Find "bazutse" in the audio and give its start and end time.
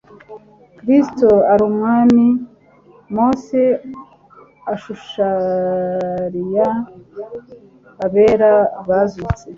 8.87-9.43